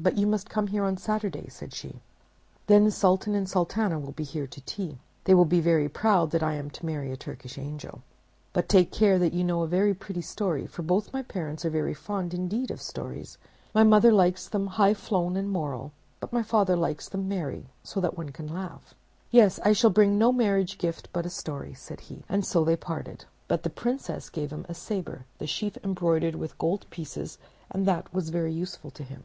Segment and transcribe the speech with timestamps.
[0.00, 1.98] "But you must come here on Saturday," said she.
[2.68, 4.98] "Then the Sultan and Sultana will be here to tea.
[5.24, 8.02] They will be very proud that I am to marry a Turkish angel.
[8.52, 11.68] But take care that you know a very pretty story, for both my parents are
[11.70, 13.38] very fond indeed of stories.
[13.74, 17.98] My mother likes them high flown and moral, but my father likes them merry, so
[18.00, 18.94] that one can laugh."
[19.32, 22.76] "Yes, I shall bring no marriage gift but a story," said he; and so they
[22.76, 23.24] parted.
[23.48, 27.36] But the Princess gave him a saber, the sheath embroidered with gold pieces
[27.68, 29.24] and that was very useful to him.